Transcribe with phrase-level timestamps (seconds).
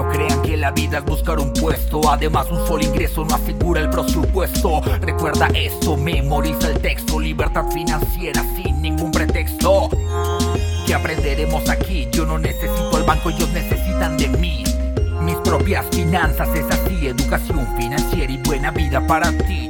[0.00, 3.82] No crean que la vida es buscar un puesto, además un solo ingreso no asegura
[3.82, 4.80] el presupuesto.
[5.02, 9.90] Recuerda esto, memoriza el texto, libertad financiera sin ningún pretexto.
[10.86, 12.08] ¿Qué aprenderemos aquí?
[12.12, 14.64] Yo no necesito el banco, ellos necesitan de mí.
[15.20, 19.68] Mis propias finanzas es así, educación financiera y buena vida para ti.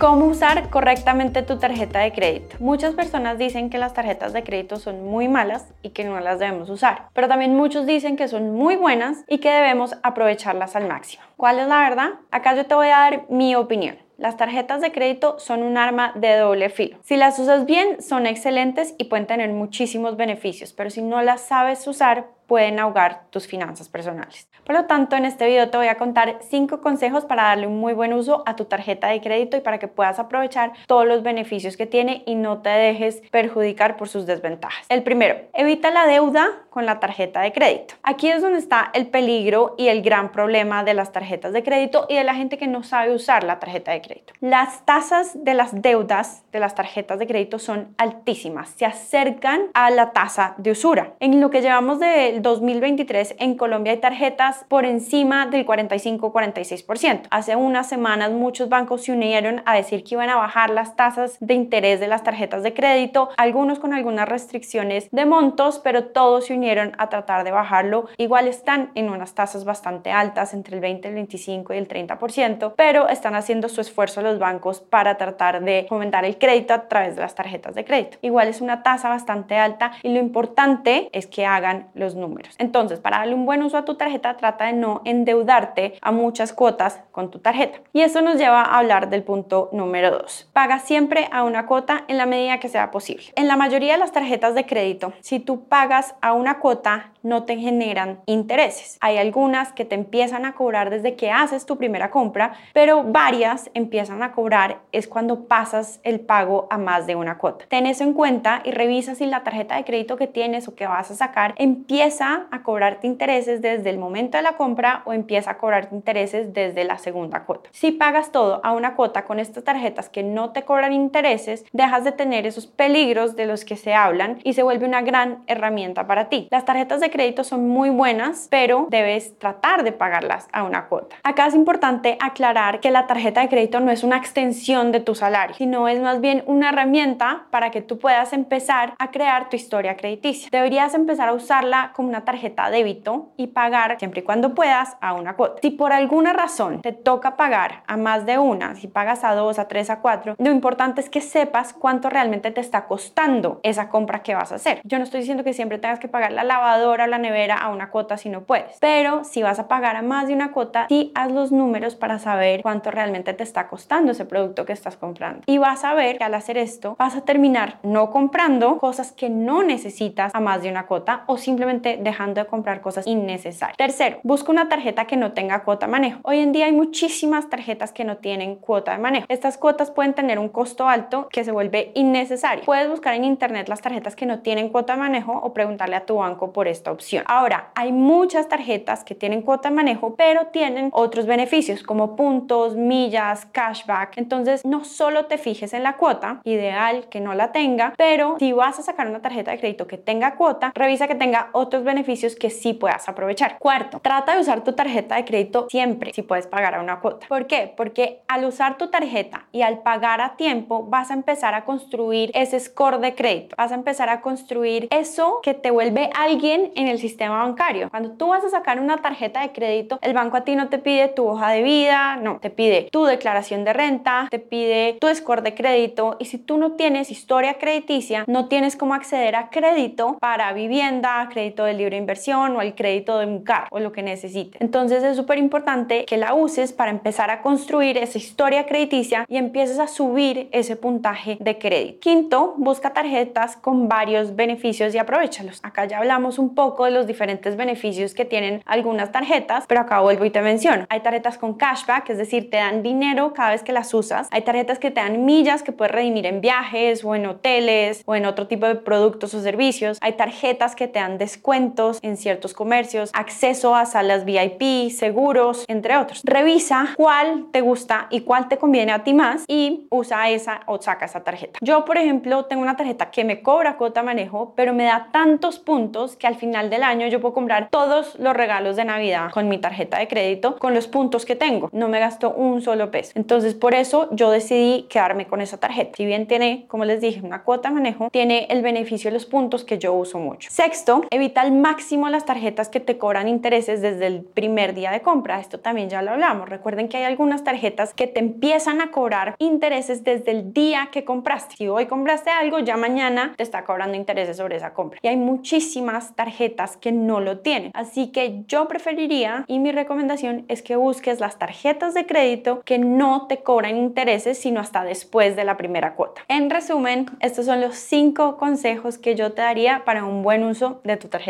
[0.00, 2.56] ¿Cómo usar correctamente tu tarjeta de crédito?
[2.58, 6.38] Muchas personas dicen que las tarjetas de crédito son muy malas y que no las
[6.38, 10.88] debemos usar, pero también muchos dicen que son muy buenas y que debemos aprovecharlas al
[10.88, 11.22] máximo.
[11.36, 12.12] ¿Cuál es la verdad?
[12.30, 13.98] Acá yo te voy a dar mi opinión.
[14.16, 16.98] Las tarjetas de crédito son un arma de doble filo.
[17.02, 21.42] Si las usas bien, son excelentes y pueden tener muchísimos beneficios, pero si no las
[21.42, 24.48] sabes usar, pueden ahogar tus finanzas personales.
[24.64, 27.78] Por lo tanto, en este video te voy a contar 5 consejos para darle un
[27.78, 31.22] muy buen uso a tu tarjeta de crédito y para que puedas aprovechar todos los
[31.22, 34.84] beneficios que tiene y no te dejes perjudicar por sus desventajas.
[34.88, 37.94] El primero, evita la deuda con la tarjeta de crédito.
[38.02, 42.06] Aquí es donde está el peligro y el gran problema de las tarjetas de crédito
[42.08, 44.32] y de la gente que no sabe usar la tarjeta de crédito.
[44.40, 49.90] Las tasas de las deudas de las tarjetas de crédito son altísimas, se acercan a
[49.90, 51.14] la tasa de usura.
[51.20, 57.22] En lo que llevamos de 2023 en Colombia hay tarjetas por encima del 45-46%.
[57.30, 61.36] Hace unas semanas muchos bancos se unieron a decir que iban a bajar las tasas
[61.40, 66.46] de interés de las tarjetas de crédito, algunos con algunas restricciones de montos, pero todos
[66.46, 68.06] se unieron a tratar de bajarlo.
[68.16, 72.74] Igual están en unas tasas bastante altas, entre el 20, el 25 y el 30%,
[72.76, 77.16] pero están haciendo su esfuerzo los bancos para tratar de fomentar el crédito a través
[77.16, 78.18] de las tarjetas de crédito.
[78.22, 83.00] Igual es una tasa bastante alta y lo importante es que hagan los números entonces,
[83.00, 87.00] para darle un buen uso a tu tarjeta, trata de no endeudarte a muchas cuotas
[87.12, 87.80] con tu tarjeta.
[87.92, 90.50] Y eso nos lleva a hablar del punto número 2.
[90.52, 93.26] Paga siempre a una cuota en la medida que sea posible.
[93.36, 97.44] En la mayoría de las tarjetas de crédito, si tú pagas a una cuota, no
[97.44, 98.96] te generan intereses.
[99.00, 103.70] Hay algunas que te empiezan a cobrar desde que haces tu primera compra, pero varias
[103.74, 107.66] empiezan a cobrar es cuando pasas el pago a más de una cuota.
[107.68, 110.86] Ten eso en cuenta y revisa si la tarjeta de crédito que tienes o que
[110.86, 115.52] vas a sacar empieza a cobrarte intereses desde el momento de la compra o empieza
[115.52, 117.70] a cobrarte intereses desde la segunda cuota.
[117.72, 122.04] Si pagas todo a una cuota con estas tarjetas que no te cobran intereses, dejas
[122.04, 126.06] de tener esos peligros de los que se hablan y se vuelve una gran herramienta
[126.06, 126.48] para ti.
[126.50, 131.16] Las tarjetas de crédito son muy buenas, pero debes tratar de pagarlas a una cuota.
[131.22, 135.14] Acá es importante aclarar que la tarjeta de crédito no es una extensión de tu
[135.14, 139.56] salario, sino es más bien una herramienta para que tú puedas empezar a crear tu
[139.56, 140.48] historia crediticia.
[140.50, 145.12] Deberías empezar a usarla como una tarjeta débito y pagar siempre y cuando puedas a
[145.12, 145.60] una cuota.
[145.60, 149.58] Si por alguna razón te toca pagar a más de una, si pagas a dos,
[149.58, 153.90] a tres, a cuatro, lo importante es que sepas cuánto realmente te está costando esa
[153.90, 154.80] compra que vas a hacer.
[154.84, 157.90] Yo no estoy diciendo que siempre tengas que pagar la lavadora la nevera a una
[157.90, 158.78] cuota si no puedes.
[158.80, 162.18] Pero si vas a pagar a más de una cuota, sí haz los números para
[162.18, 165.42] saber cuánto realmente te está costando ese producto que estás comprando.
[165.44, 169.28] Y vas a ver que al hacer esto vas a terminar no comprando cosas que
[169.28, 173.76] no necesitas a más de una cuota o simplemente dejando de comprar cosas innecesarias.
[173.76, 176.20] Tercero, busca una tarjeta que no tenga cuota de manejo.
[176.22, 179.26] Hoy en día hay muchísimas tarjetas que no tienen cuota de manejo.
[179.28, 182.64] Estas cuotas pueden tener un costo alto que se vuelve innecesario.
[182.64, 186.06] Puedes buscar en internet las tarjetas que no tienen cuota de manejo o preguntarle a
[186.06, 187.24] tu banco por esto opción.
[187.26, 192.76] Ahora, hay muchas tarjetas que tienen cuota de manejo, pero tienen otros beneficios como puntos,
[192.76, 194.18] millas, cashback.
[194.18, 198.52] Entonces, no solo te fijes en la cuota, ideal que no la tenga, pero si
[198.52, 202.36] vas a sacar una tarjeta de crédito que tenga cuota, revisa que tenga otros beneficios
[202.36, 203.58] que sí puedas aprovechar.
[203.58, 207.26] Cuarto, trata de usar tu tarjeta de crédito siempre si puedes pagar a una cuota.
[207.28, 207.72] ¿Por qué?
[207.76, 212.30] Porque al usar tu tarjeta y al pagar a tiempo vas a empezar a construir
[212.34, 216.88] ese score de crédito, vas a empezar a construir eso que te vuelve alguien en
[216.88, 217.90] el sistema bancario.
[217.90, 220.78] Cuando tú vas a sacar una tarjeta de crédito, el banco a ti no te
[220.78, 225.12] pide tu hoja de vida, no, te pide tu declaración de renta, te pide tu
[225.14, 229.50] score de crédito y si tú no tienes historia crediticia, no tienes cómo acceder a
[229.50, 233.92] crédito para vivienda, crédito de libre inversión o el crédito de un carro o lo
[233.92, 234.60] que necesites.
[234.60, 239.36] Entonces es súper importante que la uses para empezar a construir esa historia crediticia y
[239.36, 242.00] empieces a subir ese puntaje de crédito.
[242.00, 245.60] Quinto, busca tarjetas con varios beneficios y aprovechalos.
[245.62, 250.00] Acá ya hablamos un poco de los diferentes beneficios que tienen algunas tarjetas, pero acá
[250.00, 250.86] vuelvo y te menciono.
[250.88, 254.28] Hay tarjetas con cashback, es decir, te dan dinero cada vez que las usas.
[254.30, 258.14] Hay tarjetas que te dan millas que puedes redimir en viajes o en hoteles o
[258.14, 259.98] en otro tipo de productos o servicios.
[260.00, 261.59] Hay tarjetas que te dan descuentos
[262.02, 266.22] en ciertos comercios, acceso a salas VIP, seguros, entre otros.
[266.24, 270.80] Revisa cuál te gusta y cuál te conviene a ti más y usa esa o
[270.80, 271.58] saca esa tarjeta.
[271.60, 275.58] Yo, por ejemplo, tengo una tarjeta que me cobra cuota manejo, pero me da tantos
[275.58, 279.48] puntos que al final del año yo puedo comprar todos los regalos de Navidad con
[279.48, 281.68] mi tarjeta de crédito con los puntos que tengo.
[281.72, 283.12] No me gasto un solo peso.
[283.14, 285.96] Entonces, por eso yo decidí quedarme con esa tarjeta.
[285.96, 289.64] Si bien tiene, como les dije, una cuota manejo, tiene el beneficio de los puntos
[289.64, 290.48] que yo uso mucho.
[290.50, 295.00] Sexto, evita al máximo las tarjetas que te cobran intereses desde el primer día de
[295.02, 295.40] compra.
[295.40, 296.48] Esto también ya lo hablamos.
[296.48, 301.04] Recuerden que hay algunas tarjetas que te empiezan a cobrar intereses desde el día que
[301.04, 301.56] compraste.
[301.56, 305.00] Si hoy compraste algo, ya mañana te está cobrando intereses sobre esa compra.
[305.02, 307.72] Y hay muchísimas tarjetas que no lo tienen.
[307.74, 312.78] Así que yo preferiría y mi recomendación es que busques las tarjetas de crédito que
[312.78, 316.22] no te cobran intereses sino hasta después de la primera cuota.
[316.28, 320.80] En resumen, estos son los cinco consejos que yo te daría para un buen uso
[320.84, 321.08] de tu